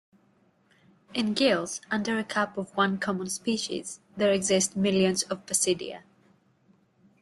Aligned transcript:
In 1.13 1.35
gills 1.35 1.79
under 1.91 2.17
a 2.17 2.23
cap 2.23 2.57
of 2.57 2.75
one 2.75 2.97
common 2.97 3.29
species, 3.29 3.99
there 4.17 4.33
exist 4.33 4.75
millions 4.75 5.21
of 5.21 5.45
basidia. 5.45 6.01